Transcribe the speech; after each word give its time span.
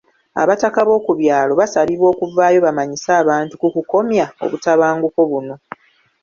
Abataka 0.41 0.79
b'oku 0.87 1.11
byalo 1.21 1.53
basabibwa 1.61 2.07
okuvaayo 2.13 2.59
bamanyise 2.65 3.09
abantu 3.21 3.53
ku 3.59 3.65
okukomya 3.69 4.25
obutabanguko 4.43 5.19
buno. 5.29 5.55